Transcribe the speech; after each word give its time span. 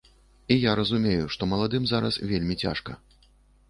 І 0.55 0.57
я 0.57 0.71
разумею, 0.79 1.29
што 1.37 1.51
маладым 1.53 1.87
зараз 1.95 2.21
вельмі 2.35 2.63
цяжка. 2.67 3.03